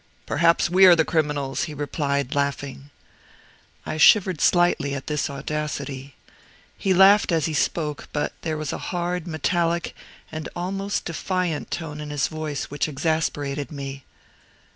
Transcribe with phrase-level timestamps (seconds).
[0.25, 2.89] "Perhaps we are the criminals," he replied, laughing.
[3.85, 6.15] I shivered slightly at this audacity.
[6.75, 9.93] He laughed as he spoke, but there was a hard, metallic,
[10.31, 14.03] and almost defiant tone in his voice which exasperated me.